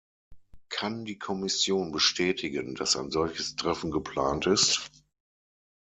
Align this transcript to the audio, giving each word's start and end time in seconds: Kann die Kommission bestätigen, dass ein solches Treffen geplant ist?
Kann 0.69 1.05
die 1.05 1.19
Kommission 1.19 1.91
bestätigen, 1.91 2.73
dass 2.73 2.95
ein 2.97 3.11
solches 3.11 3.55
Treffen 3.55 3.91
geplant 3.91 4.47
ist? 4.47 4.89